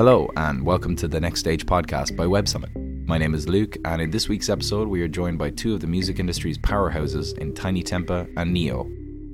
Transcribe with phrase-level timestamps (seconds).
[0.00, 2.70] Hello, and welcome to the Next Stage podcast by Web Summit.
[3.04, 5.80] My name is Luke, and in this week's episode, we are joined by two of
[5.80, 8.90] the music industry's powerhouses in Tinie Tempah and Ne-Yo.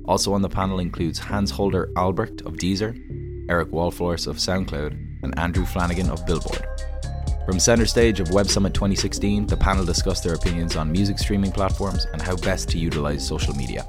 [0.09, 2.99] Also on the panel includes Hans Holger Albrecht of Deezer,
[3.49, 6.67] Eric Wahlforss of SoundCloud, and Andrew Flanagan of Billboard.
[7.45, 11.53] From center stage of Web Summit 2016, the panel discussed their opinions on music streaming
[11.53, 13.87] platforms and how best to utilize social media.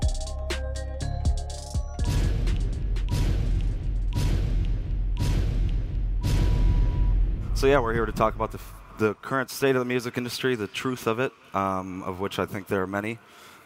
[7.59, 8.61] So yeah, we're here to talk about the,
[8.99, 12.47] the current state of the music industry, the truth of it, um, of which I
[12.47, 13.19] think there are many,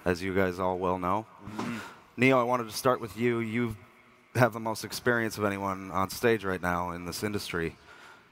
[0.06, 1.26] as you guys all well know.
[1.44, 1.76] Mm-hmm.
[2.16, 3.40] Ne-Yo, I wanted to start with you.
[3.40, 3.76] You
[4.34, 7.76] have the most experience of anyone on stage right now in this industry.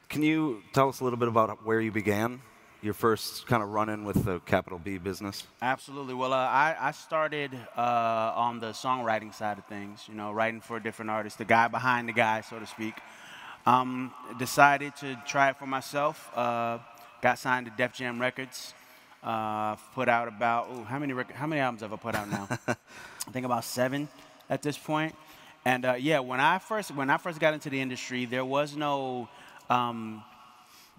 [0.09, 2.41] Can you tell us a little bit about where you began,
[2.81, 5.47] your first kind of run-in with the capital B business?
[5.61, 6.15] Absolutely.
[6.15, 10.07] Well, uh, I, I, started uh, on the songwriting side of things.
[10.09, 12.95] You know, writing for a different artists, the guy behind the guy, so to speak.
[13.67, 16.31] Um, decided to try it for myself.
[16.37, 16.79] Uh,
[17.21, 18.75] got signed to Def Jam Records.
[19.23, 22.31] Uh, put out about ooh, how many rec- how many albums have I put out
[22.31, 22.49] now?
[22.69, 24.09] I think about seven
[24.49, 25.15] at this point.
[25.65, 28.77] And uh, yeah, when I first when I first got into the industry, there was
[28.77, 29.29] no.
[29.69, 30.25] Um,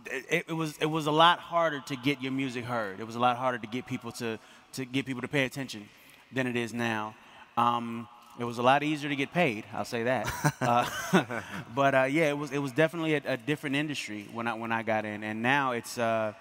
[0.05, 2.99] it, it, was it was a lot harder to get your music heard.
[2.99, 4.37] It was a lot harder to get people to
[4.73, 5.89] to get people to pay attention
[6.31, 7.15] than it is now.
[7.57, 8.07] Um,
[8.39, 9.65] it was a lot easier to get paid.
[9.73, 10.31] I'll say that.
[10.61, 11.41] uh,
[11.75, 14.71] but uh, yeah, it was it was definitely a, a, different industry when I when
[14.71, 16.33] I got in, and now it's uh,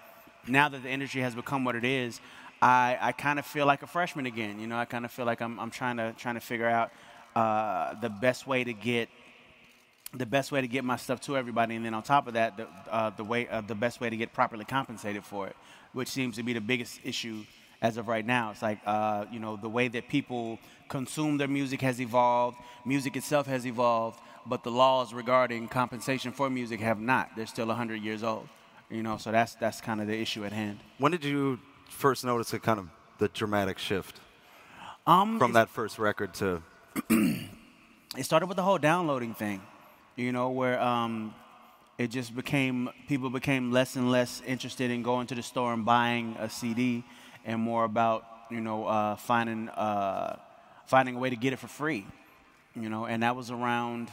[0.47, 2.19] now that the industry has become what it is,
[2.61, 4.59] I, I kind of feel like a freshman again.
[4.59, 6.91] You know, I kind of feel like I'm I'm trying to trying to figure out
[7.35, 9.09] uh, the best way to get
[10.13, 12.57] the best way to get my stuff to everybody, and then on top of that,
[12.57, 15.55] the uh, the way uh, the best way to get properly compensated for it,
[15.93, 17.43] which seems to be the biggest issue
[17.81, 18.51] as of right now.
[18.51, 23.15] It's like, uh, you know, the way that people consume their music has evolved, music
[23.15, 27.31] itself has evolved, but the laws regarding compensation for music have not.
[27.35, 28.47] They're still 100 years old.
[28.89, 30.79] You know, so that's that's kind of the issue at hand.
[30.97, 34.19] When did you first notice a kind of the dramatic shift
[35.07, 36.61] um, from that first record to?
[37.09, 39.61] it started with the whole downloading thing,
[40.17, 41.33] you know, where um,
[41.97, 45.85] it just became people became less and less interested in going to the store and
[45.85, 47.05] buying a CD
[47.45, 50.37] and more about you know uh, finding uh,
[50.85, 52.05] finding a way to get it for free.
[52.75, 54.09] You know, and that was around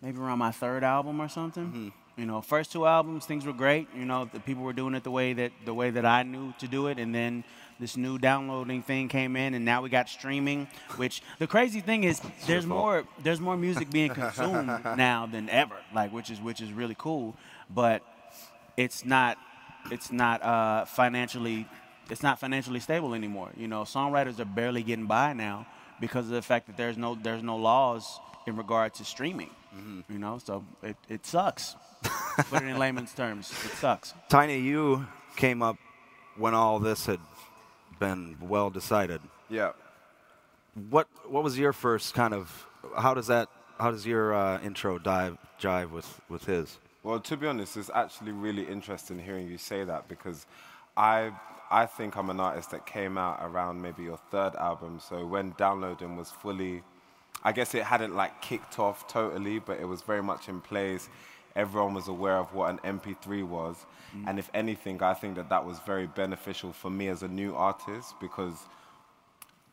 [0.00, 1.66] maybe around my third album or something.
[1.66, 1.88] Mm-hmm.
[2.16, 3.88] You know, first two albums things were great.
[3.96, 6.52] You know, the people were doing it the way that the way that I knew
[6.58, 7.44] to do it, and then
[7.78, 10.68] this new downloading thing came in, and now we got streaming.
[10.96, 15.76] Which the crazy thing is, there's more there's more music being consumed now than ever.
[15.94, 17.36] Like, which is which is really cool,
[17.70, 18.02] but
[18.76, 19.38] it's not
[19.90, 21.66] it's not uh, financially
[22.10, 23.50] it's not financially stable anymore.
[23.56, 25.66] You know, songwriters are barely getting by now
[26.00, 29.50] because of the fact that there's no there's no laws in regard to streaming.
[29.74, 30.12] Mm-hmm.
[30.12, 31.76] You know, so it, it sucks.
[32.48, 34.14] Put it in layman's terms, it sucks.
[34.28, 35.76] Tinie, you came up
[36.36, 37.20] when all this had
[37.98, 39.20] been well decided.
[39.48, 39.72] Yeah.
[40.88, 42.66] What what was your first kind of
[42.96, 43.48] how does that
[43.78, 46.78] how does your uh, intro dive jive with with his?
[47.02, 50.46] Well, to be honest, it's actually really interesting hearing you say that because
[50.96, 51.32] I
[51.70, 55.00] I think I'm an artist that came out around maybe your third album.
[55.00, 56.82] So when downloading was fully,
[57.44, 61.08] I guess it hadn't like kicked off totally, but it was very much in place.
[61.56, 64.24] Everyone was aware of what an MP3 was, mm.
[64.28, 67.56] and if anything, I think that that was very beneficial for me as a new
[67.56, 68.66] artist because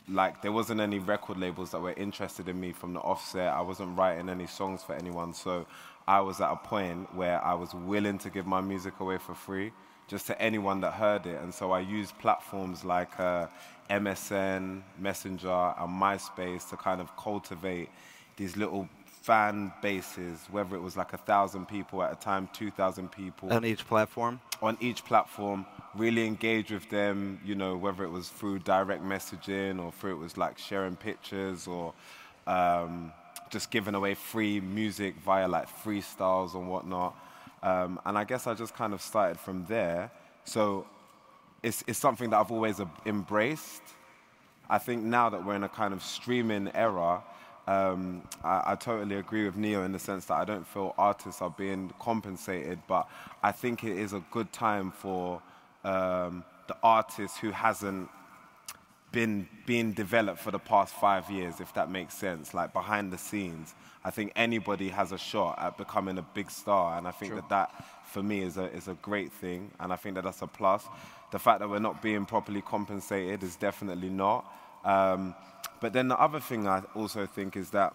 [0.07, 3.53] like there wasn't any record labels that were interested in me from the offset.
[3.53, 5.66] I wasn't writing any songs for anyone, so
[6.07, 9.35] I was at a point where I was willing to give my music away for
[9.35, 9.72] free
[10.07, 11.41] just to anyone that heard it.
[11.41, 13.47] And so I used platforms like uh,
[13.90, 17.89] MSN, Messenger, and MySpace to kind of cultivate
[18.38, 23.12] these little fan bases, whether it was like a thousand people at a time, 2,000
[23.12, 23.51] people.
[23.51, 24.39] On each platform?
[24.62, 25.66] On each platform,
[25.97, 30.19] really engage with them, you know, whether it was through direct messaging or through it
[30.19, 31.94] was like sharing pictures or
[32.46, 33.12] um,
[33.50, 37.16] just giving away free music via like freestyles and whatnot.
[37.63, 40.12] Um, and I guess I just kind of started from there.
[40.45, 40.86] So
[41.63, 43.81] it's, it's something that I've always embraced.
[44.69, 47.24] I think now that we're in a kind of streaming era,
[47.68, 51.42] um, I, I, totally agree with Ne-Yo in the sense that I don't feel artists
[51.42, 53.10] are being compensated, but
[53.44, 55.42] I think it is a good time for
[55.83, 58.09] um, the artist who hasn't
[59.12, 63.18] been being developed for the past five years, if that makes sense, like behind the
[63.18, 63.74] scenes.
[64.03, 67.41] I think anybody has a shot at becoming a big star, and I think True.
[67.41, 70.41] that that for me is a is a great thing, and I think that that's
[70.41, 70.85] a plus.
[71.31, 74.45] The fact that we're not being properly compensated is definitely not.
[74.85, 75.35] Um,
[75.81, 77.94] but then the other thing I also think is that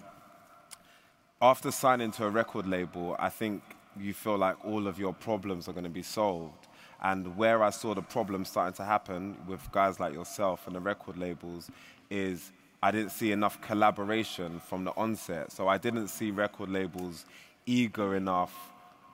[1.40, 3.62] after signing to a record label, I think
[3.98, 6.68] you feel like all of your problems are going to be solved.
[7.02, 10.80] And where I saw the problem starting to happen with guys like yourself and the
[10.80, 11.70] record labels
[12.10, 12.52] is
[12.82, 15.52] I didn't see enough collaboration from the onset.
[15.52, 17.26] So I didn't see record labels
[17.66, 18.54] eager enough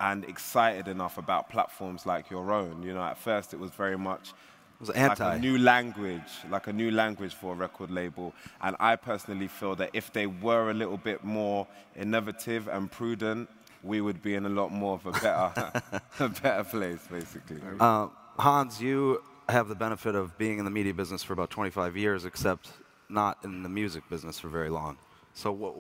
[0.01, 2.83] and excited enough about platforms like your own.
[2.83, 5.25] You know, at first it was very much It was anti.
[5.25, 8.33] like a new language, like a new language for a record label.
[8.63, 13.49] And I personally feel that if they were a little bit more innovative and prudent,
[13.89, 15.83] we would be in a lot more of a better,
[16.21, 17.57] a better place, basically.
[17.81, 18.09] Uh,
[18.39, 22.25] Hans, you have the benefit of being in the media business for about 25 years,
[22.27, 22.69] except
[23.09, 24.99] not in the music business for very long.
[25.33, 25.75] So what,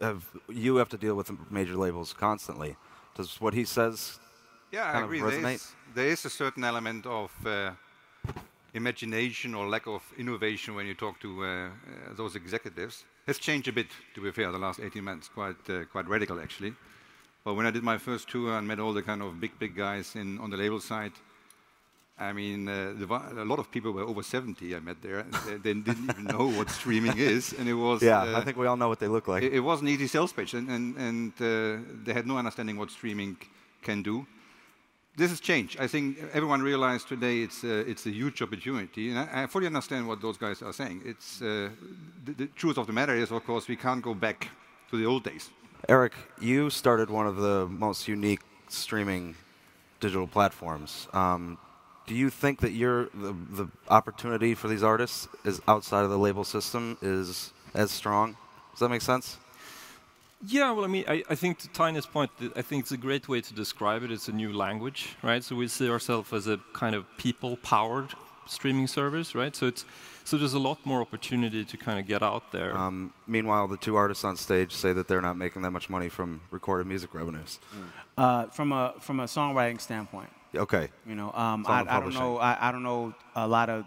[0.00, 2.76] have, you have to deal with major labels constantly.
[3.16, 4.18] Does what he says
[4.70, 5.20] Yeah, I kind of agree.
[5.20, 5.54] There resonate?
[5.54, 7.70] is, there is a certain element of uh,
[8.74, 11.70] imagination or lack of innovation when you talk to uh, uh,
[12.16, 13.04] those executives.
[13.26, 16.38] It's changed a bit, to be fair, the last 18 months, quite, uh, quite radical
[16.38, 16.74] actually.
[17.44, 19.74] But when I did my first tour and met all the kind of big, big
[19.74, 21.12] guys in, on the label side,
[22.18, 23.06] I mean, uh, the,
[23.42, 25.24] a lot of people were over 70 I met there.
[25.46, 27.54] they, they didn't even know what streaming is.
[27.58, 28.02] And it was.
[28.02, 29.42] Yeah, uh, I think we all know what they look like.
[29.42, 32.76] it, it was an easy sales pitch, and, and, and uh, they had no understanding
[32.76, 33.38] what streaming
[33.82, 34.26] can do.
[35.16, 35.80] This has changed.
[35.80, 39.66] I think everyone realized today it's, uh, it's a huge opportunity, and I, I fully
[39.66, 41.02] understand what those guys are saying.
[41.06, 41.70] It's, uh,
[42.24, 44.48] the, the truth of the matter is, of course, we can't go back
[44.90, 45.48] to the old days.
[45.88, 49.34] Eric, you started one of the most unique streaming
[49.98, 51.08] digital platforms.
[51.12, 51.58] Um,
[52.06, 56.18] do you think that your the, the opportunity for these artists is outside of the
[56.18, 58.36] label system is as strong?
[58.72, 59.38] Does that make sense?
[60.46, 63.28] Yeah, well, I mean, I, I think to Tinie's point, I think it's a great
[63.28, 64.10] way to describe it.
[64.10, 65.44] It's a new language, right?
[65.44, 68.14] So we see ourselves as a kind of people-powered
[68.50, 69.54] streaming service, right?
[69.56, 69.84] So it's
[70.24, 72.76] so there's a lot more opportunity to kind of get out there.
[72.76, 76.08] Um, meanwhile, the two artists on stage say that they're not making that much money
[76.08, 77.58] from recorded music revenues.
[78.16, 80.88] Uh, from a from a songwriting standpoint, Okay.
[81.06, 82.38] you know, um, I, I don't know.
[82.38, 83.84] I, I don't know a lot of.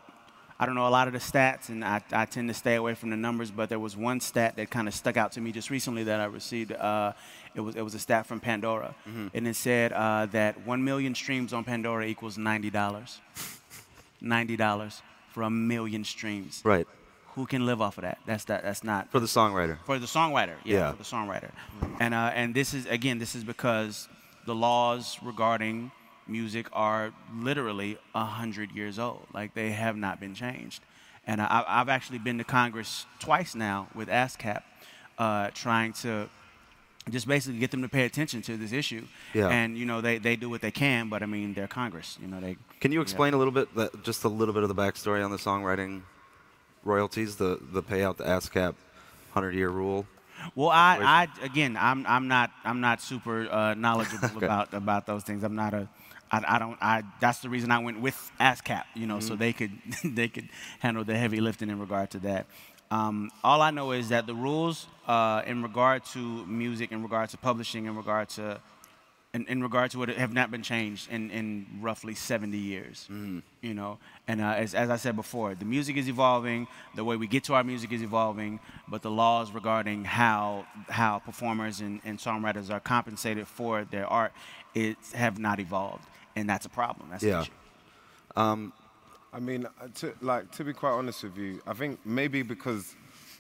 [0.60, 2.94] I don't know a lot of the stats, and I, I tend to stay away
[2.96, 3.52] from the numbers.
[3.52, 6.20] But there was one stat that kind of stuck out to me just recently that
[6.22, 6.72] I received.
[6.72, 7.14] Uh,
[7.54, 9.28] it was it was a stat from Pandora, Mm-hmm.
[9.34, 13.20] and it said uh, that one million streams on Pandora equals ninety dollars.
[14.24, 16.62] Ninety dollars for a million streams.
[16.66, 16.88] Right.
[17.36, 18.20] Who can live off of that?
[18.28, 18.64] That's that.
[18.64, 19.78] That's not For the songwriter.
[19.86, 20.56] for the songwriter.
[20.64, 20.92] Yeah, Yeah.
[20.92, 21.52] for the songwriter.
[22.00, 24.08] And uh, and this is again, this is because
[24.46, 25.92] the laws regarding
[26.28, 29.26] music are literally a hundred years old.
[29.34, 30.82] Like they have not been changed.
[31.26, 34.62] And I, I've actually been to Congress twice now with ASCAP,
[35.18, 36.30] uh, trying to
[37.10, 39.06] just basically get them to pay attention to this issue.
[39.34, 39.50] Yeah.
[39.50, 42.18] And you know they, they do what they can, but I mean they're Congress.
[42.22, 42.58] You know they.
[42.80, 45.32] Can you explain a little bit, that, just a little bit of the backstory on
[45.32, 46.02] the songwriting
[46.84, 48.76] royalties, the the payout, the ASCAP
[49.32, 50.06] hundred year rule?
[50.56, 54.46] Well, I, I again, I'm I'm not I'm not super uh, knowledgeable Okay.
[54.46, 55.44] about about those things.
[55.44, 55.88] I'm not a
[56.32, 59.28] I, I don't I that's the reason I went with ASCAP, you know, Mm-hmm.
[59.28, 59.72] so they could
[60.04, 62.48] they could handle the heavy lifting in regard to that.
[62.94, 67.30] Um, all I know is that the rules uh, in regard to music, in regard
[67.32, 68.60] to publishing, in regard to
[69.34, 73.08] in, in regard to it have not been changed in, in roughly 70 years.
[73.62, 73.98] You know,
[74.28, 76.68] and uh, as, as I said before, the music is evolving.
[76.96, 81.18] The way we get to our music is evolving, but the laws regarding how how
[81.18, 84.34] performers and, and songwriters are compensated for their art
[84.76, 87.10] it have not evolved, and that's a problem.
[87.10, 87.42] That's Yeah.
[87.42, 87.52] issue.
[89.34, 92.96] I mean, uh, to, like to be quite honest with you, I think maybe because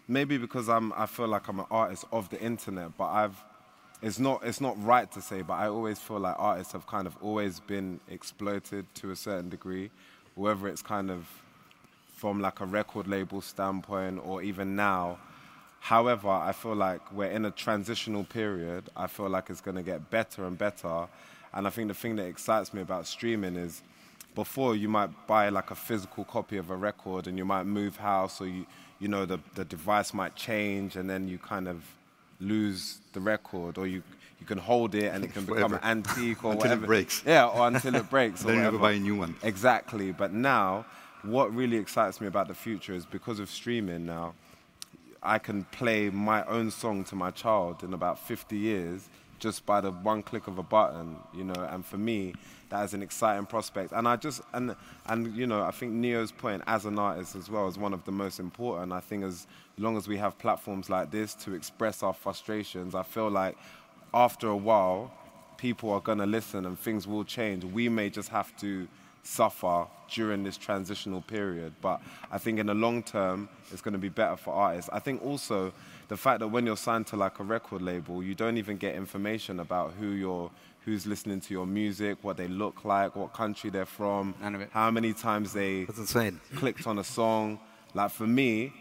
[0.07, 3.37] maybe because I'm I feel like I'm an artist of the internet, but I've
[4.01, 7.05] it's not it's not right to say, but I always feel like artists have kind
[7.05, 9.91] of always been exploited to a certain degree,
[10.33, 11.27] whether it's kind of
[12.15, 15.19] from like a record label standpoint or even now.
[15.79, 18.85] However, I feel like we're in a transitional period.
[18.95, 21.07] I feel like it's going to get better and better.
[21.53, 23.83] And I think the thing that excites me about streaming is
[24.35, 27.97] before you might buy like a physical copy of a record and you might move
[27.97, 28.65] house or you,
[28.99, 31.83] you know, the, the device might change and then you kind of
[32.39, 34.01] lose the record or you,
[34.39, 35.79] you can hold it and it can become Forever.
[35.83, 37.23] antique or Until it breaks.
[37.25, 38.43] Yeah, or until it breaks.
[38.43, 39.35] or Then you have to buy a new one.
[39.43, 40.11] Exactly.
[40.11, 40.85] But now,
[41.23, 44.33] what really excites me about the future is because of streaming now,
[45.21, 49.07] I can play my own song to my child in about 50 years
[49.39, 52.33] just by the one click of a button, you know, and for me,
[52.73, 53.91] that is an exciting prospect.
[53.91, 54.75] And I just, and,
[55.05, 58.03] and you know, I think Ne-Yo's point as an artist as well is one of
[58.03, 58.91] the most important.
[58.91, 59.45] I think as
[59.77, 63.55] long as we have platforms like this to express our frustrations, I feel like
[64.11, 65.13] after a while,
[65.57, 67.63] people are going to listen and things will change.
[67.63, 68.87] We may just have to
[69.21, 71.73] suffer during this transitional period.
[71.79, 72.01] But
[72.31, 74.89] I think in the long term, it's going to be better for artists.
[74.91, 75.71] I think also
[76.07, 78.95] the fact that when you're signed to like a record label, you don't even get
[78.95, 80.49] information about who you're
[80.85, 84.61] who's listening to your music, what they look like, what country they're from, None of
[84.61, 84.69] it.
[84.71, 86.39] how many times they That's insane.
[86.55, 87.59] clicked on a song.
[87.93, 88.73] Like for me,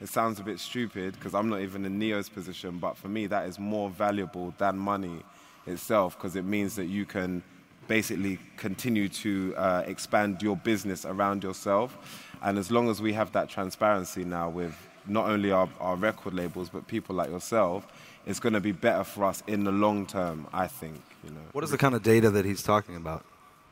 [0.00, 3.26] it sounds a bit stupid because I'm not even in Ne-Yo's position, but for me,
[3.26, 5.22] that is more valuable than money
[5.66, 7.42] itself because it means that you can
[7.88, 11.98] basically continue to uh, expand your business around yourself.
[12.42, 14.74] And as long as we have that transparency now with
[15.06, 17.86] not only our, our record labels, but people like yourself,
[18.26, 21.00] it's going to be better for us in the long term, I think.
[21.24, 21.40] You know.
[21.52, 23.24] What is the kind of data that he's talking about?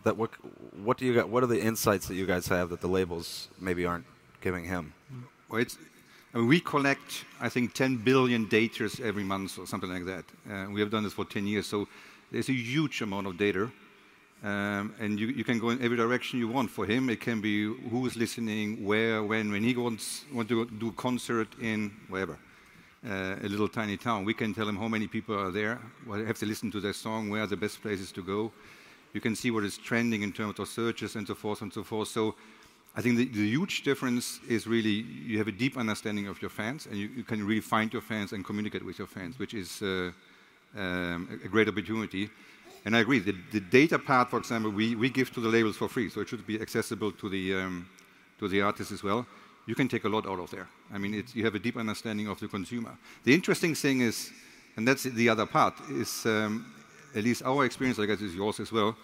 [0.05, 0.31] That what
[0.83, 1.29] what do you got?
[1.29, 4.07] What are the insights that you guys have that the labels maybe aren't
[4.41, 4.95] giving him?
[5.49, 5.77] Well, it's,
[6.33, 10.25] I mean, we collect, I think, 10 billion datas every month or something like that.
[10.49, 11.89] Uh, we have done this for 10 years, so
[12.31, 13.71] there's a huge amount of data.
[14.43, 16.71] Um, and you, you can go in every direction you want.
[16.71, 19.51] For him, it can be who is listening, where, when.
[19.51, 22.39] When he wants want to go do a concert in wherever,
[23.07, 26.21] uh, a little tiny town, we can tell him how many people are there, what
[26.21, 28.53] have to listen to their song, where are the best places to go.
[29.13, 31.83] You can see what is trending in terms of searches and so forth and so
[31.83, 32.09] forth.
[32.09, 32.35] So
[32.95, 36.51] I think the, the huge difference is really you have a deep understanding of your
[36.51, 39.55] fans, and you, you can really find your fans and communicate with your fans, which
[39.55, 40.11] is uh,
[40.77, 42.29] um, a, a great opportunity.
[42.85, 45.77] And I agree, the, the data part, for example, we, we give to the labels
[45.77, 47.89] for free, so it should be accessible to the, um,
[48.39, 49.27] to the artists as well.
[49.71, 50.69] You can take a lot out of there.
[50.93, 52.93] I mean, it's, you have a deep understanding of the consumer.
[53.23, 54.33] The interesting thing is,
[54.77, 56.67] and that's the other part, is um,
[57.15, 58.97] at least our experience, I guess is yours as well,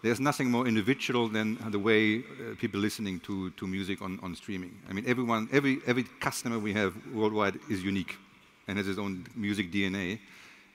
[0.00, 4.36] there's nothing more individual than the way uh, people listening to, to music on, on
[4.36, 4.72] streaming.
[4.88, 8.16] I mean, everyone, every, every customer we have worldwide is unique
[8.68, 10.20] and has his own music DNA.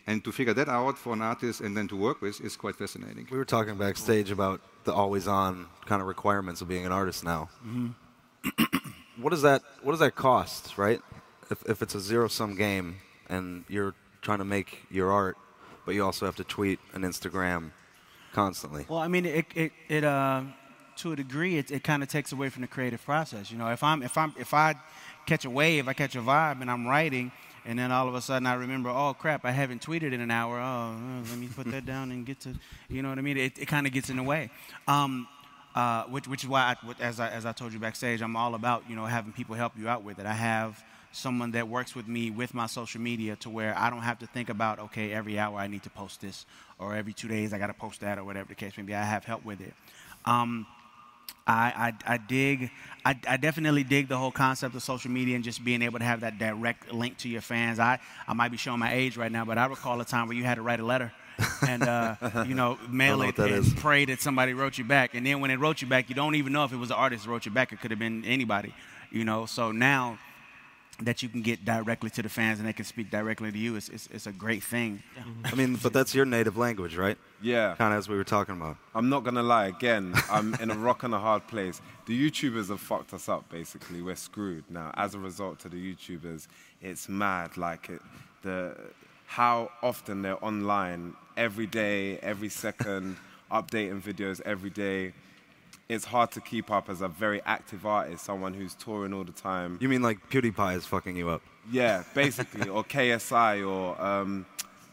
[0.07, 2.75] And to figure that out for an artist and then to work with is quite
[2.75, 3.25] fascinating.
[3.31, 7.47] We were talking backstage about the always-on kind of requirements of being an artist now.
[9.27, 11.01] What does that What does that cost, right?
[11.51, 12.95] If if it's a zero-sum game
[13.27, 15.35] and you're trying to make your art,
[15.85, 17.71] but you also have to tweet and Instagram
[18.31, 18.85] constantly.
[18.87, 20.43] Well, I mean, it it, it uh,
[20.99, 23.51] to a degree, it, it kind of takes away from the creative process.
[23.51, 24.75] You know, if I'm if I'm if I
[25.25, 27.33] catch a wave, I catch a vibe, and I'm writing,
[27.65, 30.31] and then all of a sudden I remember, oh crap, I haven't tweeted in an
[30.31, 30.57] hour.
[30.57, 32.55] Oh, uh, let me put that down and get to,
[32.87, 33.35] you know what I mean?
[33.35, 34.49] It, it kind of gets in the way.
[34.87, 35.27] Um,
[35.77, 38.55] uh, which, which is why, I, as, I, as I told you backstage, I'm all
[38.55, 40.25] about you know having people help you out with it.
[40.25, 44.01] I have someone that works with me with my social media to where I don't
[44.01, 46.47] have to think about okay every hour I need to post this
[46.79, 48.95] or every two days I got to post that or whatever the case may be.
[48.95, 49.75] I have help with it.
[50.25, 50.65] Um,
[51.45, 52.71] I, I, I dig,
[53.05, 56.05] I, I definitely dig the whole concept of social media and just being able to
[56.05, 57.77] have that direct link to your fans.
[57.77, 60.35] I, I might be showing my age right now, but I recall a time where
[60.35, 61.13] you had to write a letter
[61.67, 62.15] and, uh,
[62.47, 63.73] you know, mail know it what and is.
[63.75, 65.13] pray that somebody wrote you back.
[65.15, 66.95] And then when it wrote you back, you don't even know if it was the
[66.95, 67.71] artist that wrote you back.
[67.71, 68.73] It could have been anybody,
[69.11, 69.45] you know.
[69.45, 70.17] So now
[71.01, 73.75] that you can get directly to the fans and they can speak directly to you,
[73.75, 75.03] it's, it's, it's a great thing.
[75.45, 77.17] I mean, but that's your native language, right?
[77.39, 77.75] Yeah.
[77.77, 78.77] Kind of as we were talking about.
[78.95, 79.67] I'm not gonna lie.
[79.67, 81.81] Again, I'm in a rock and a hard place.
[82.07, 83.47] The YouTubers have fucked us up.
[83.49, 84.91] Basically, we're screwed now.
[84.95, 86.47] As a result to the YouTubers,
[86.81, 87.57] it's mad.
[87.57, 88.01] Like it,
[88.41, 88.75] the
[89.27, 93.15] how often they're online every day, every second,
[93.51, 95.13] updating videos every day.
[95.87, 99.31] It's hard to keep up as a very active artist, someone who's touring all the
[99.31, 99.77] time.
[99.79, 101.41] You mean like PewDiePie is fucking you up?
[101.71, 104.45] Yeah, basically, or KSI, or um,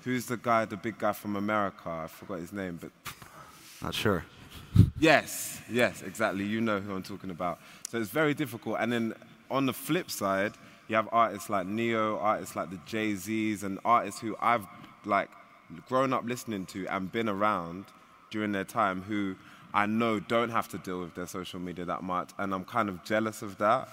[0.04, 1.88] who's the guy, the big guy from America?
[1.88, 2.90] I forgot his name, but
[3.82, 4.24] Not sure.
[4.98, 6.44] Yes, yes, exactly.
[6.44, 7.58] You know who I'm talking about.
[7.88, 8.76] So it's very difficult.
[8.80, 9.14] And then
[9.50, 10.52] on the flip side,
[10.88, 14.66] you have artists like Ne-Yo, artists like the Jay Z's, and artists who I've
[15.04, 15.28] like
[15.88, 17.86] grown up listening to and been around
[18.30, 19.36] during their time who
[19.72, 22.88] I know don't have to deal with their social media that much, and I'm kind
[22.88, 23.88] of jealous of that.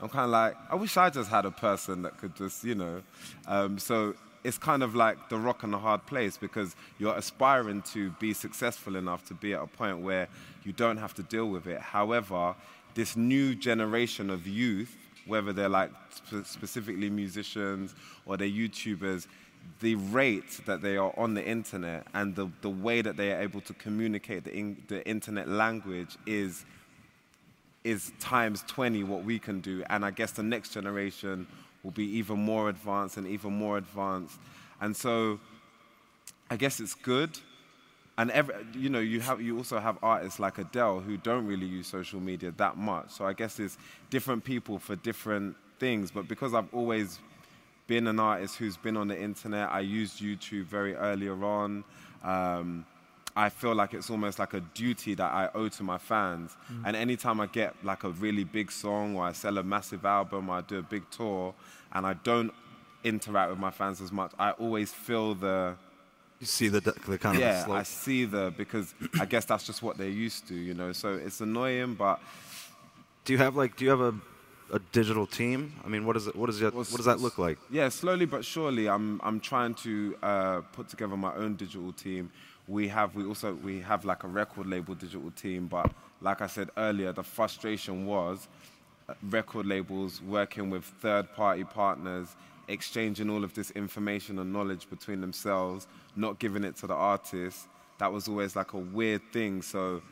[0.00, 2.74] I'm kind of like, I wish I just had a person that could just, you
[2.74, 3.02] know.
[3.46, 4.14] Um, so
[4.44, 8.32] it's kind of like the rock and the hard place because you're aspiring to be
[8.32, 10.28] successful enough to be at a point where
[10.64, 11.80] you don't have to deal with it.
[11.80, 12.54] However,
[12.94, 19.26] this new generation of youth, whether they're like sp- specifically musicians or they're YouTubers,
[19.80, 23.40] the rate that they are on the internet and the, the way that they are
[23.40, 26.64] able to communicate the, in, the internet language is
[27.84, 29.84] is times 20 what we can do.
[29.88, 31.46] And I guess the next generation
[31.84, 34.40] will be even more advanced and even more advanced.
[34.80, 35.38] And so
[36.50, 37.38] I guess it's good.
[38.18, 41.66] And every, you know, you have you also have artists like Adele who don't really
[41.66, 43.10] use social media that much.
[43.10, 43.78] So I guess it's
[44.10, 46.10] different people for different things.
[46.10, 47.20] But because I've always
[47.86, 51.84] been an artist who's been on the internet, I used YouTube very earlier on.
[52.22, 52.84] Um,
[53.36, 56.56] I feel like it's almost like a duty that I owe to my fans.
[56.84, 60.48] And anytime I get like a really big song or I sell a massive album
[60.48, 61.54] or I do a big tour
[61.92, 62.52] and I don't
[63.04, 65.76] interact with my fans as much, I always feel the
[66.40, 67.66] You see the, the kind of yeah.
[67.70, 70.92] I see the because I guess that's just what they're used to, you know.
[70.92, 72.20] So it's annoying, but
[73.26, 74.14] Do you have like do you have a,
[74.72, 75.72] a digital team?
[75.84, 76.34] I mean, what is it?
[76.36, 76.74] What is it?
[76.74, 77.58] Well, What does that look like?
[77.70, 82.30] Yeah, slowly but surely, I'm I'm trying to uh, put together my own digital team.
[82.68, 86.46] We have we also we have like a record label digital team, but like I
[86.46, 88.48] said earlier, the frustration was
[89.08, 92.34] uh, record labels working with third-party partners,
[92.68, 97.68] exchanging all of this information and knowledge between themselves, not giving it to the artists.
[97.98, 99.62] That was always like a weird thing.
[99.62, 100.02] So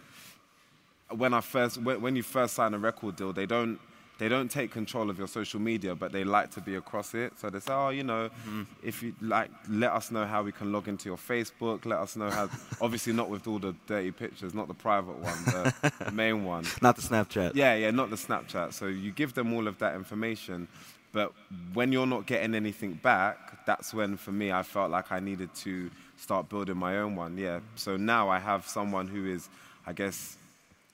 [1.10, 3.80] when I first when, when you first sign a record deal, they don't
[4.18, 7.32] they don't take control of your social media, but they like to be across it.
[7.38, 8.62] So they say, oh, you know, mm-hmm.
[8.82, 11.84] if you like, let us know how we can log into your Facebook.
[11.84, 12.48] Let us know how.
[12.80, 16.64] obviously, not with all the dirty pictures, not the private one, the, the main one.
[16.80, 17.52] Not the Snapchat.
[17.54, 18.72] Yeah, yeah, not the Snapchat.
[18.72, 20.68] So you give them all of that information,
[21.12, 21.32] but
[21.72, 25.52] when you're not getting anything back, that's when, for me, I felt like I needed
[25.56, 27.36] to start building my own one.
[27.36, 27.58] Yeah.
[27.58, 27.62] Mm.
[27.74, 29.48] So now I have someone who is,
[29.86, 30.36] I guess,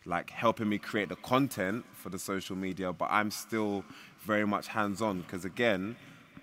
[0.05, 3.85] like helping me create the content for the social media, but I'm still
[4.23, 5.97] very much hands-on because again,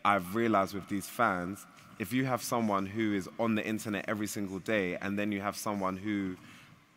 [0.06, 1.66] I've realized with these fans,
[2.00, 5.42] if you have someone who is on the internet every single day, and then you
[5.42, 6.36] have someone who,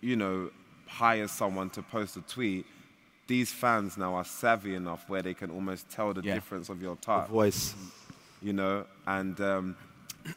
[0.01, 0.51] you know,
[0.87, 2.67] hires someone to post a tweet,
[3.27, 6.35] these fans now are savvy enough where they can almost tell the Yeah.
[6.35, 7.75] difference of your The type voice.
[8.43, 9.77] you know, and um,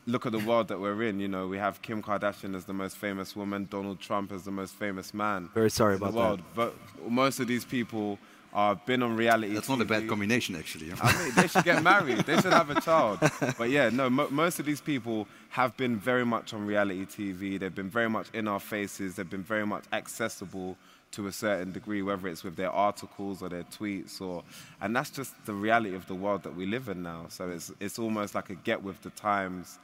[0.05, 1.19] look at the world that we're in.
[1.19, 4.51] You know, we have Kim Kardashian as the most famous woman, Donald Trump as the
[4.51, 5.49] most famous man.
[5.53, 6.57] Very sorry in the about that.
[6.57, 6.73] world.
[7.01, 8.19] But most of these people
[8.53, 9.51] are been on reality.
[9.53, 10.91] That's not a bad combination, actually.
[11.01, 12.19] I mean, they should get married.
[12.19, 13.17] They should have a child.
[13.57, 17.59] But yeah, no, mo- most of these people have been very much on reality TV.
[17.59, 19.15] They've been very much in our faces.
[19.15, 20.77] They've been very much accessible
[21.13, 24.43] to a certain degree, whether it's with their articles or their tweets, or
[24.81, 27.25] and that's just the reality of the world that we live in now.
[27.29, 29.79] So it's it's almost like a get with the times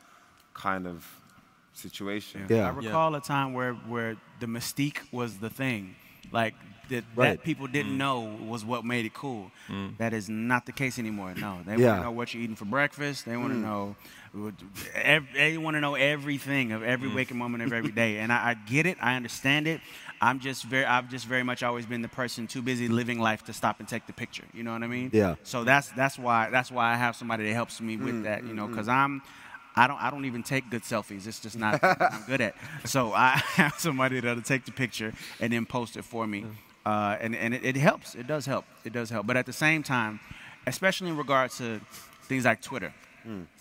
[0.54, 1.06] kind of
[1.74, 2.46] situation.
[2.50, 2.68] Yeah.
[2.68, 5.96] I recall a time where, where the mystique was the thing.
[6.32, 6.56] Like,
[6.90, 7.32] that, Right.
[7.32, 7.98] that people didn't mm.
[7.98, 9.52] know was what made it cool.
[9.68, 9.98] Mm.
[9.98, 11.34] That is not the case anymore.
[11.36, 13.26] No, they want to know what you're eating for breakfast.
[13.26, 13.64] They want to mm.
[13.64, 13.96] know,
[14.34, 14.54] what-
[15.34, 18.18] they want to know everything of every waking moment of every day.
[18.20, 18.98] And I, I get it.
[19.02, 19.82] I understand it.
[20.22, 23.46] I'm just very, I've just very much always been the person too busy living life
[23.46, 24.44] to stop and take the picture.
[24.54, 25.12] You know what I mean?
[25.14, 25.36] Yeah.
[25.44, 28.44] So that's that's why that's why I have somebody that helps me with that.
[28.44, 29.22] You know, because I'm.
[29.76, 30.02] I don't.
[30.02, 31.26] I don't even take good selfies.
[31.26, 31.82] It's just not.
[31.84, 32.56] I'm good at.
[32.86, 36.46] So I have somebody that'll take the picture and then post it for me,
[36.86, 38.16] uh, and and it, it helps.
[38.16, 38.66] It does help.
[38.86, 39.28] It does help.
[39.28, 40.20] But at the same time,
[40.68, 41.80] especially in regards to
[42.24, 42.94] things like Twitter,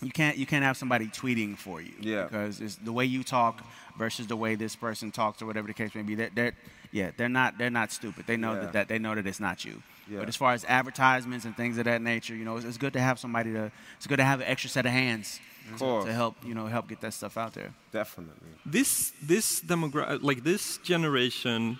[0.01, 1.93] you can't you can't have somebody tweeting for you.
[1.99, 2.23] Yeah.
[2.23, 3.63] Because it's the way you talk
[3.97, 6.15] versus the way this person talks or whatever the case may be.
[6.15, 6.53] They're, they're
[6.91, 7.11] yeah.
[7.15, 7.57] They're not.
[7.57, 8.25] They're not stupid.
[8.25, 8.59] They know Yeah.
[8.61, 9.83] that, that they know that it's not you.
[10.09, 10.19] Yeah.
[10.19, 12.93] But as far as advertisements and things of that nature, you know, it's, it's good
[12.93, 13.71] to have somebody to.
[13.97, 15.39] It's good to have an extra set of hands
[15.73, 17.71] Of to, to help you know help get that stuff out there.
[17.91, 18.49] Definitely.
[18.65, 21.77] this this demogra- like this generation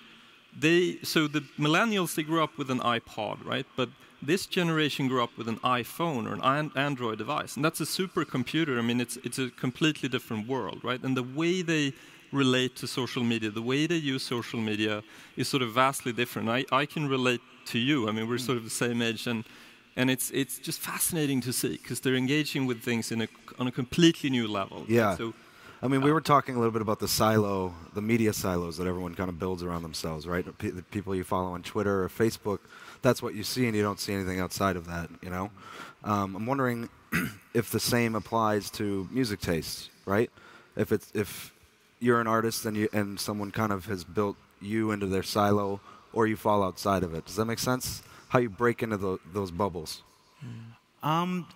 [0.58, 3.66] they so the millennials they grew up with an ipod right?
[3.76, 3.90] But
[4.22, 7.84] this generation grew up with an iphone or an an- android device and that's a
[7.84, 8.78] supercomputer.
[8.78, 11.02] I mean it's it's a completely different world right?
[11.02, 11.92] And the way they
[12.32, 15.02] relate to social media the way they use social media
[15.36, 16.48] is sort of vastly different.
[16.48, 18.08] I, I can relate to you.
[18.08, 18.48] I mean we're hmm.
[18.50, 19.44] sort of the same age and
[19.96, 23.66] and it's it's just fascinating to see because they're engaging with things in a on
[23.66, 24.90] a completely new level right?
[24.90, 25.16] Yeah.
[25.16, 25.34] so
[25.82, 28.86] I mean, we were talking a little bit about the silo, the media silos that
[28.86, 30.44] everyone kind of builds around themselves, right?
[30.58, 32.58] P- the people you follow on Twitter or Facebook,
[33.00, 35.50] that's what you see, and you don't see anything outside of that, you know?
[36.04, 36.90] Um, I'm wondering
[37.54, 40.30] if the same applies to music tastes, right?
[40.76, 41.52] If it's if
[41.98, 45.80] you're an artist and you and someone kind of has built you into their silo,
[46.12, 47.24] or you fall outside of it.
[47.24, 48.02] Does that make sense?
[48.28, 50.02] How you break into tho- those bubbles?
[51.02, 51.46] Um,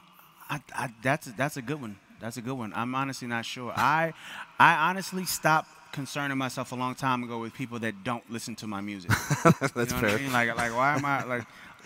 [0.49, 1.97] I, I, that's that's a good one.
[2.25, 2.73] That's a good one.
[2.75, 3.71] I'm honestly not sure.
[3.77, 4.15] I
[4.59, 8.67] I honestly stopped concerning myself a long time ago with people that don't listen to
[8.67, 9.11] my music.
[9.45, 10.11] That's you know fair.
[10.13, 10.33] What I mean?
[10.33, 11.43] Like like why am I like?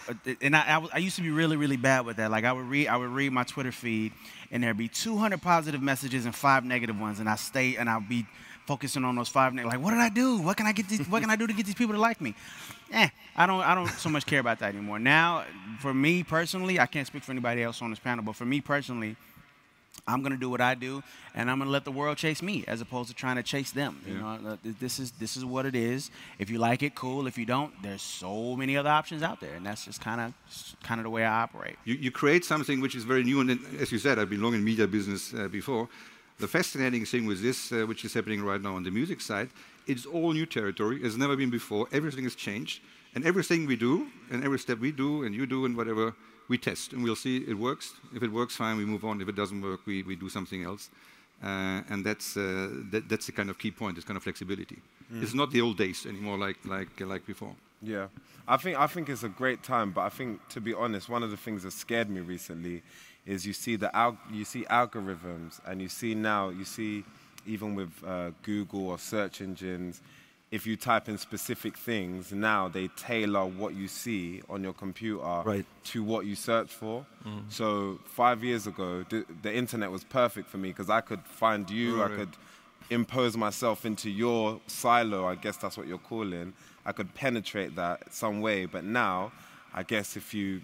[0.08, 2.30] uh, And I, I, I used to be really, really bad with that.
[2.30, 4.12] Like I would read, I would read my Twitter feed,
[4.52, 8.08] and there'd be 200 positive messages and five negative ones, and I stay and I'd
[8.08, 8.24] be
[8.64, 9.52] focusing on those five.
[9.56, 10.38] Like, what did I do?
[10.38, 10.88] What can I get?
[10.88, 12.34] These, what can I do to get these people to like me?
[12.92, 15.00] Eh, I don't, I don't so much care about that anymore.
[15.00, 15.44] Now,
[15.80, 18.60] for me personally, I can't speak for anybody else on this panel, but for me
[18.60, 19.16] personally,
[20.08, 21.02] I'm gonna do what I do,
[21.34, 24.00] and I'm gonna let the world chase me, as opposed to trying to chase them.
[24.06, 26.10] You know, this is this is what it is.
[26.38, 27.26] If you like it, cool.
[27.26, 30.32] If you don't, there's so many other options out there, and that's just kind of
[30.82, 31.76] kind of the way I operate.
[31.84, 34.54] You, you create something which is very new, and as you said, I've been long
[34.54, 35.88] in media business uh, before.
[36.38, 39.50] The fascinating thing with this, uh, which is happening right now on the music side,
[39.86, 41.00] it's all new territory.
[41.02, 41.88] It's never been before.
[41.92, 42.80] Everything has changed.
[43.14, 46.14] And everything we do, and every step we do, and you do, and whatever,
[46.48, 46.92] we test.
[46.92, 47.92] And we'll see it works.
[48.14, 49.20] If it works, fine, we move on.
[49.20, 50.90] If it doesn't work, we, we do something else.
[51.42, 54.78] Uh, and that's, uh, that, that's the kind of key point, this kind of flexibility.
[55.12, 55.22] Mm.
[55.22, 57.54] It's not the old days anymore like, like, like before.
[57.80, 58.08] Yeah,
[58.48, 61.22] I think, I think it's a great time, but I think, to be honest, one
[61.22, 62.82] of the things that scared me recently
[63.24, 67.04] is you see, the al- you see algorithms, and you see now, you see
[67.46, 70.02] even with uh, Google or search engines,
[70.50, 75.42] if you type in specific things, now they tailor what you see on your computer
[75.44, 75.66] right.
[75.84, 77.04] to what you search for.
[77.26, 77.52] Mm.
[77.52, 81.68] So five years ago, the, the, internet was perfect for me because I could find
[81.68, 82.10] you, right.
[82.10, 82.30] I could
[82.88, 86.54] impose myself into your silo, I guess that's what you're calling.
[86.86, 88.64] I could penetrate that some way.
[88.64, 89.32] But now,
[89.74, 90.62] I guess if you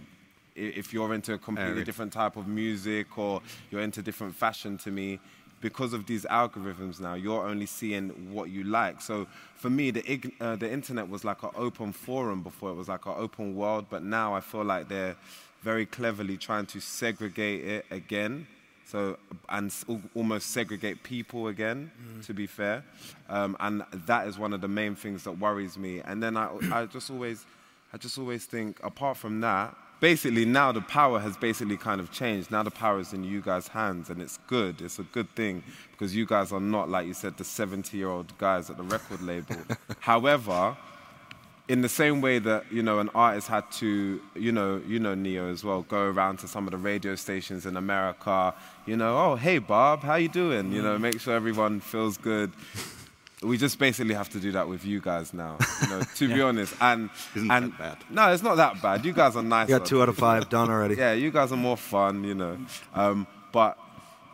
[0.56, 3.42] if you're into a completely different type of music or
[3.72, 5.18] you're into different fashion to me,
[5.64, 9.00] because of these algorithms now, you're only seeing what you like.
[9.00, 10.02] So for me, the,
[10.38, 13.86] uh, the internet was like an open forum before, it was like an open world,
[13.88, 15.16] but now I feel like they're
[15.62, 18.46] very cleverly trying to segregate it again.
[18.84, 19.16] So,
[19.48, 19.74] and
[20.14, 22.26] almost segregate people again, mm.
[22.26, 22.84] to be fair.
[23.30, 26.02] Um, and that is one of the main things that worries me.
[26.04, 27.46] And then I, I just always,
[27.94, 29.74] I just always think, apart from that,
[30.04, 32.50] basically now the power has basically kind of changed.
[32.50, 34.82] Now the power is in you guys' hands, and it's good.
[34.82, 35.62] It's a good thing
[35.92, 38.82] because you guys are not, like you said, the 70 year old guys at the
[38.82, 39.56] record label.
[40.00, 40.76] However,
[41.68, 45.14] in the same way that you know an artist had to you know you know
[45.14, 48.52] Ne-Yo as well go around to some of the radio stations in america
[48.84, 52.52] you know oh hey bob how you doing you know make sure everyone feels good
[53.42, 55.58] we just basically have to do that with you guys now.
[55.82, 56.34] You know, to yeah.
[56.34, 57.98] be honest, and Isn't and that bad?
[58.10, 59.04] no, it's not that bad.
[59.04, 59.68] You guys are nice.
[59.68, 60.96] You got two out of five done already.
[60.96, 62.58] yeah, you guys are more fun, you know.
[62.94, 63.78] Um, but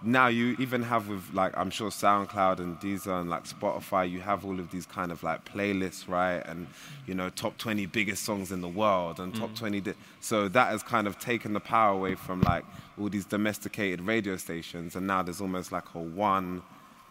[0.03, 4.21] now you even have with like I'm sure SoundCloud and Deezer and like Spotify, you
[4.21, 6.43] have all of these kind of like playlists, right?
[6.47, 6.67] And
[7.07, 9.57] you know, top 20 biggest songs in the world and top mm.
[9.57, 9.81] 20.
[9.81, 12.65] Di- so that has kind of taken the power away from like
[12.99, 16.63] all these domesticated radio stations, and now there's almost like a one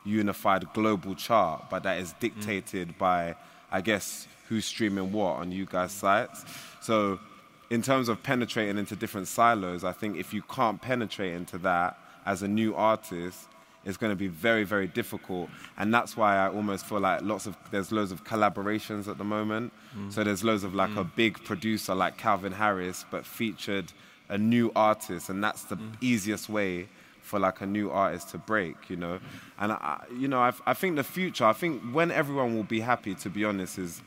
[0.05, 2.97] unified global chart, but that is dictated mm.
[2.97, 3.35] by,
[3.71, 6.43] I guess, who's streaming what on you guys' sites.
[6.81, 7.19] So,
[7.69, 11.99] in terms of penetrating into different silos, I think if you can't penetrate into that
[12.25, 13.47] as a new artist,
[13.85, 15.49] it's going to be very, very difficult.
[15.77, 19.23] And that's why I almost feel like lots of there's loads of collaborations at the
[19.23, 19.71] moment.
[19.95, 20.12] Mm.
[20.12, 20.97] So there's loads of like mm.
[20.97, 23.93] a big producer like Calvin Harris, but featured
[24.29, 25.93] a new artist, and that's the mm.
[26.01, 26.88] easiest way
[27.30, 29.20] for like a new artist to break, you know.
[29.60, 32.80] And I, you know, I, I think the future, I think when everyone will be
[32.80, 34.02] happy, to be honest, is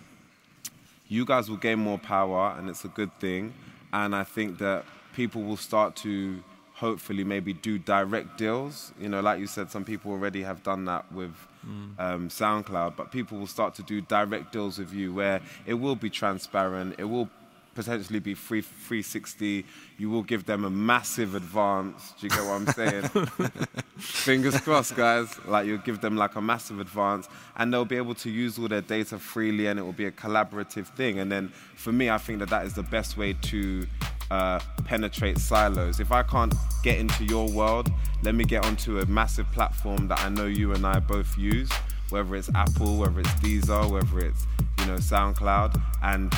[1.09, 3.55] you guys will gain more power, and it's a good thing.
[3.93, 6.43] And I think that people will start to
[6.75, 8.93] hopefully maybe do direct deals.
[9.01, 11.99] You know, like you said, some people already have done that with mm.
[12.01, 15.95] um, SoundCloud, but people will start to do direct deals with you where it will
[15.95, 17.29] be transparent, it will
[17.75, 19.65] potentially be free 360.
[19.99, 22.15] You will give them a massive advance.
[22.19, 23.03] Do you get what I'm saying?
[23.99, 25.35] Fingers crossed, guys.
[25.47, 28.69] Like you'll give them like a massive advance, and they'll be able to use all
[28.69, 31.19] their data freely, and it will be a collaborative thing.
[31.19, 33.87] And then for me, I think that that is the best way to
[34.31, 36.01] uh, penetrate silos.
[36.01, 37.91] If I can't get into your world,
[38.23, 41.71] let me get onto a massive platform that I know you and I both use,
[42.09, 44.47] whether it's Apple, whether it's Deezer, whether it's
[44.81, 46.33] you know SoundCloud, and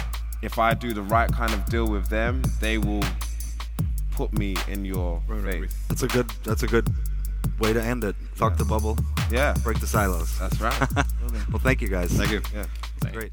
[0.44, 3.02] if I do the right kind of deal with them, they will
[4.12, 5.76] put me in your right, face.
[5.88, 6.28] That's a good.
[6.44, 6.88] That's a good
[7.58, 8.14] way to end it.
[8.34, 8.58] Fuck yeah.
[8.58, 8.98] the bubble.
[9.30, 9.54] Yeah.
[9.62, 10.38] Break the silos.
[10.38, 10.78] That's right.
[11.50, 12.12] well, thank you guys.
[12.12, 12.42] Thank you.
[12.54, 12.66] Yeah.
[13.12, 13.32] Great.